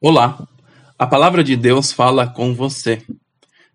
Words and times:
Olá, 0.00 0.46
a 0.96 1.08
palavra 1.08 1.42
de 1.42 1.56
Deus 1.56 1.90
fala 1.90 2.24
com 2.24 2.54
você. 2.54 3.02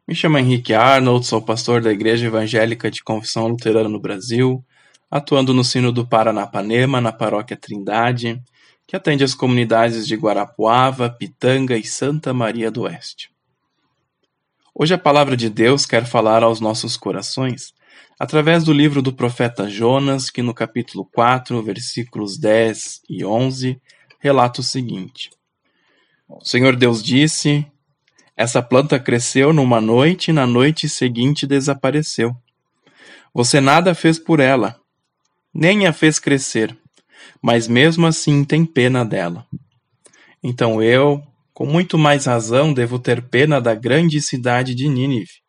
Me 0.07 0.15
chamo 0.15 0.37
Henrique 0.37 0.73
Arnold, 0.73 1.25
sou 1.25 1.41
pastor 1.41 1.81
da 1.81 1.91
Igreja 1.91 2.27
Evangélica 2.27 2.89
de 2.89 3.03
Confissão 3.03 3.45
Luterana 3.49 3.89
no 3.89 3.99
Brasil, 3.99 4.63
atuando 5.11 5.53
no 5.53 5.65
Sino 5.65 5.91
do 5.91 6.07
Paranapanema, 6.07 7.01
na 7.01 7.11
paróquia 7.11 7.57
Trindade, 7.57 8.41
que 8.87 8.95
atende 8.95 9.25
as 9.25 9.35
comunidades 9.35 10.07
de 10.07 10.15
Guarapuava, 10.15 11.09
Pitanga 11.09 11.75
e 11.75 11.83
Santa 11.83 12.33
Maria 12.33 12.71
do 12.71 12.83
Oeste. 12.83 13.29
Hoje 14.73 14.93
a 14.93 14.97
palavra 14.97 15.35
de 15.35 15.49
Deus 15.49 15.85
quer 15.85 16.05
falar 16.05 16.41
aos 16.41 16.61
nossos 16.61 16.95
corações 16.95 17.73
através 18.17 18.63
do 18.63 18.71
livro 18.71 19.01
do 19.01 19.11
profeta 19.11 19.69
Jonas, 19.69 20.29
que 20.29 20.41
no 20.41 20.53
capítulo 20.53 21.05
4, 21.13 21.61
versículos 21.61 22.37
10 22.37 23.01
e 23.09 23.25
11, 23.25 23.77
relata 24.21 24.61
o 24.61 24.63
seguinte. 24.63 25.29
O 26.27 26.43
Senhor 26.43 26.75
Deus 26.75 27.03
disse: 27.03 27.65
Essa 28.35 28.61
planta 28.61 28.99
cresceu 28.99 29.51
numa 29.51 29.81
noite 29.81 30.29
e 30.29 30.33
na 30.33 30.47
noite 30.47 30.87
seguinte 30.87 31.45
desapareceu. 31.45 32.35
Você 33.33 33.59
nada 33.59 33.93
fez 33.93 34.19
por 34.19 34.39
ela, 34.39 34.79
nem 35.53 35.85
a 35.85 35.93
fez 35.93 36.19
crescer, 36.19 36.77
mas 37.41 37.67
mesmo 37.67 38.05
assim 38.05 38.43
tem 38.43 38.65
pena 38.65 39.03
dela. 39.03 39.45
Então 40.41 40.81
eu, 40.81 41.21
com 41.53 41.65
muito 41.65 41.97
mais 41.97 42.25
razão, 42.25 42.73
devo 42.73 42.99
ter 42.99 43.21
pena 43.21 43.59
da 43.59 43.75
grande 43.75 44.21
cidade 44.21 44.73
de 44.73 44.87
Nínive, 44.87 45.41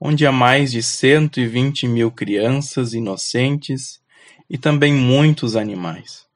onde 0.00 0.26
há 0.26 0.32
mais 0.32 0.72
de 0.72 0.82
cento 0.82 1.40
e 1.40 1.46
vinte 1.46 1.86
mil 1.86 2.10
crianças 2.10 2.92
inocentes 2.92 4.00
e 4.48 4.58
também 4.58 4.92
muitos 4.92 5.56
animais. 5.56 6.26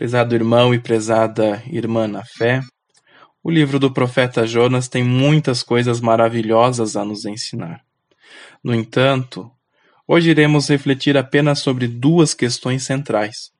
Prezado 0.00 0.34
irmão 0.34 0.72
e 0.72 0.78
prezada 0.78 1.62
irmã 1.66 2.08
na 2.08 2.24
fé, 2.24 2.62
o 3.44 3.50
livro 3.50 3.78
do 3.78 3.92
profeta 3.92 4.46
Jonas 4.46 4.88
tem 4.88 5.04
muitas 5.04 5.62
coisas 5.62 6.00
maravilhosas 6.00 6.96
a 6.96 7.04
nos 7.04 7.26
ensinar. 7.26 7.84
No 8.64 8.74
entanto, 8.74 9.52
hoje 10.08 10.30
iremos 10.30 10.70
refletir 10.70 11.18
apenas 11.18 11.58
sobre 11.58 11.86
duas 11.86 12.32
questões 12.32 12.82
centrais. 12.82 13.52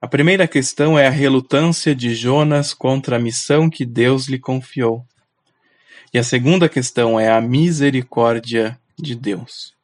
A 0.00 0.08
primeira 0.08 0.48
questão 0.48 0.98
é 0.98 1.06
a 1.06 1.10
relutância 1.10 1.94
de 1.94 2.16
Jonas 2.16 2.74
contra 2.74 3.14
a 3.14 3.20
missão 3.20 3.70
que 3.70 3.86
Deus 3.86 4.26
lhe 4.26 4.40
confiou. 4.40 5.06
E 6.12 6.18
a 6.18 6.24
segunda 6.24 6.68
questão 6.68 7.20
é 7.20 7.30
a 7.30 7.40
misericórdia 7.40 8.76
de 8.98 9.14
Deus. 9.14 9.77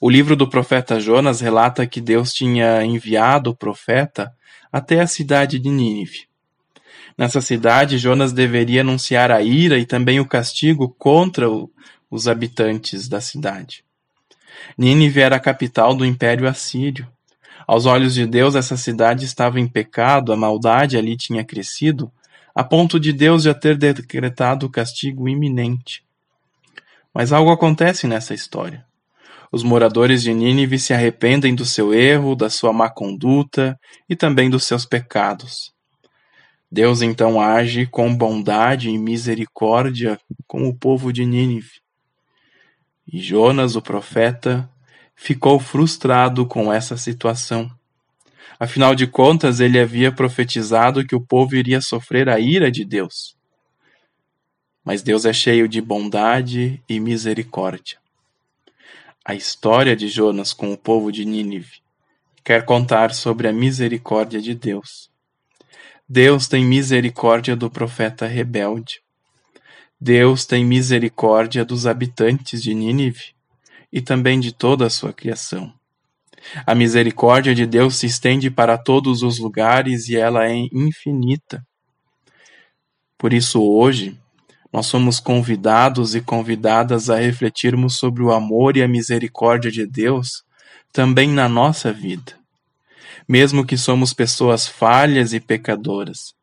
O 0.00 0.10
livro 0.10 0.36
do 0.36 0.48
profeta 0.48 1.00
Jonas 1.00 1.40
relata 1.40 1.86
que 1.86 2.00
Deus 2.00 2.32
tinha 2.32 2.84
enviado 2.84 3.50
o 3.50 3.56
profeta 3.56 4.32
até 4.70 5.00
a 5.00 5.06
cidade 5.06 5.58
de 5.58 5.70
Nínive. 5.70 6.28
Nessa 7.16 7.40
cidade, 7.40 7.96
Jonas 7.96 8.32
deveria 8.32 8.82
anunciar 8.82 9.30
a 9.30 9.40
ira 9.40 9.78
e 9.78 9.86
também 9.86 10.20
o 10.20 10.28
castigo 10.28 10.94
contra 10.98 11.46
os 12.10 12.28
habitantes 12.28 13.08
da 13.08 13.22
cidade. 13.22 13.84
Nínive 14.76 15.20
era 15.20 15.36
a 15.36 15.40
capital 15.40 15.94
do 15.94 16.04
Império 16.04 16.46
Assírio. 16.46 17.08
Aos 17.66 17.86
olhos 17.86 18.14
de 18.14 18.26
Deus, 18.26 18.54
essa 18.54 18.76
cidade 18.76 19.24
estava 19.24 19.58
em 19.58 19.66
pecado, 19.66 20.30
a 20.32 20.36
maldade 20.36 20.98
ali 20.98 21.16
tinha 21.16 21.42
crescido, 21.42 22.12
a 22.54 22.62
ponto 22.62 23.00
de 23.00 23.12
Deus 23.12 23.44
já 23.44 23.54
ter 23.54 23.76
decretado 23.76 24.66
o 24.66 24.70
castigo 24.70 25.26
iminente. 25.26 26.04
Mas 27.14 27.32
algo 27.32 27.50
acontece 27.50 28.06
nessa 28.06 28.34
história. 28.34 28.84
Os 29.52 29.62
moradores 29.62 30.22
de 30.22 30.34
Nínive 30.34 30.78
se 30.78 30.92
arrependem 30.92 31.54
do 31.54 31.64
seu 31.64 31.94
erro, 31.94 32.34
da 32.34 32.50
sua 32.50 32.72
má 32.72 32.90
conduta 32.90 33.78
e 34.08 34.16
também 34.16 34.50
dos 34.50 34.64
seus 34.64 34.84
pecados. 34.84 35.72
Deus 36.70 37.00
então 37.00 37.40
age 37.40 37.86
com 37.86 38.14
bondade 38.14 38.90
e 38.90 38.98
misericórdia 38.98 40.18
com 40.46 40.68
o 40.68 40.76
povo 40.76 41.12
de 41.12 41.24
Nínive. 41.24 41.80
E 43.06 43.20
Jonas, 43.20 43.76
o 43.76 43.82
profeta, 43.82 44.68
ficou 45.14 45.60
frustrado 45.60 46.44
com 46.44 46.72
essa 46.72 46.96
situação. 46.96 47.70
Afinal 48.58 48.94
de 48.94 49.06
contas, 49.06 49.60
ele 49.60 49.78
havia 49.78 50.10
profetizado 50.10 51.06
que 51.06 51.14
o 51.14 51.20
povo 51.20 51.54
iria 51.54 51.80
sofrer 51.80 52.28
a 52.28 52.40
ira 52.40 52.70
de 52.70 52.84
Deus. 52.84 53.36
Mas 54.84 55.02
Deus 55.02 55.24
é 55.24 55.32
cheio 55.32 55.68
de 55.68 55.80
bondade 55.80 56.82
e 56.88 56.98
misericórdia. 56.98 57.98
A 59.28 59.34
história 59.34 59.96
de 59.96 60.06
Jonas 60.06 60.52
com 60.52 60.72
o 60.72 60.78
povo 60.78 61.10
de 61.10 61.24
Nínive 61.24 61.82
quer 62.44 62.64
contar 62.64 63.12
sobre 63.12 63.48
a 63.48 63.52
misericórdia 63.52 64.40
de 64.40 64.54
Deus. 64.54 65.10
Deus 66.08 66.46
tem 66.46 66.64
misericórdia 66.64 67.56
do 67.56 67.68
profeta 67.68 68.24
rebelde. 68.24 69.00
Deus 70.00 70.46
tem 70.46 70.64
misericórdia 70.64 71.64
dos 71.64 71.88
habitantes 71.88 72.62
de 72.62 72.72
Nínive 72.72 73.34
e 73.92 74.00
também 74.00 74.38
de 74.38 74.52
toda 74.52 74.86
a 74.86 74.90
sua 74.90 75.12
criação. 75.12 75.74
A 76.64 76.72
misericórdia 76.72 77.52
de 77.52 77.66
Deus 77.66 77.96
se 77.96 78.06
estende 78.06 78.48
para 78.48 78.78
todos 78.78 79.24
os 79.24 79.40
lugares 79.40 80.08
e 80.08 80.14
ela 80.14 80.48
é 80.48 80.54
infinita. 80.72 81.66
Por 83.18 83.32
isso, 83.32 83.60
hoje, 83.60 84.16
nós 84.72 84.86
somos 84.86 85.20
convidados 85.20 86.14
e 86.14 86.20
convidadas 86.20 87.08
a 87.08 87.16
refletirmos 87.16 87.96
sobre 87.96 88.22
o 88.22 88.32
amor 88.32 88.76
e 88.76 88.82
a 88.82 88.88
misericórdia 88.88 89.70
de 89.70 89.86
Deus 89.86 90.44
também 90.92 91.28
na 91.28 91.48
nossa 91.48 91.92
vida. 91.92 92.34
Mesmo 93.28 93.66
que 93.66 93.76
somos 93.76 94.12
pessoas 94.12 94.66
falhas 94.66 95.32
e 95.32 95.40
pecadoras, 95.40 96.34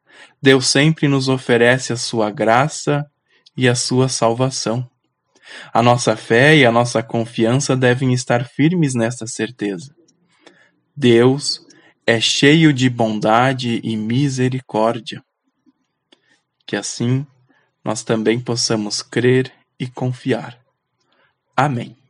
Deus 0.41 0.67
sempre 0.67 1.07
nos 1.07 1.27
oferece 1.27 1.93
a 1.93 1.97
sua 1.97 2.29
graça 2.29 3.05
e 3.55 3.67
a 3.67 3.75
sua 3.75 4.09
salvação. 4.09 4.87
A 5.73 5.81
nossa 5.81 6.15
fé 6.15 6.55
e 6.55 6.65
a 6.65 6.71
nossa 6.71 7.03
confiança 7.03 7.75
devem 7.75 8.13
estar 8.13 8.45
firmes 8.47 8.93
nesta 8.93 9.27
certeza. 9.27 9.93
Deus 10.95 11.65
é 12.05 12.19
cheio 12.19 12.73
de 12.73 12.89
bondade 12.89 13.79
e 13.83 13.95
misericórdia. 13.95 15.23
Que 16.65 16.75
assim 16.75 17.25
nós 17.83 18.03
também 18.03 18.39
possamos 18.39 19.01
crer 19.01 19.51
e 19.79 19.87
confiar. 19.87 20.57
Amém. 21.55 22.02